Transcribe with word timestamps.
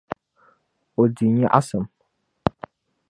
O 1.01 1.03
di 1.15 1.25
nyaɣisim. 1.37 1.85